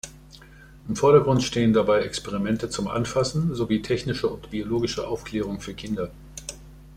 Im 0.87 0.95
Vordergrund 0.95 1.43
stehen 1.43 1.73
dabei 1.73 1.99
Experimente 2.01 2.71
zum 2.71 2.87
Anfassen 2.87 3.53
sowie 3.53 3.83
technische 3.83 4.29
und 4.29 4.49
biologische 4.49 5.05
Aufklärung 5.07 5.61
für 5.61 5.75
Kinder. 5.75 6.09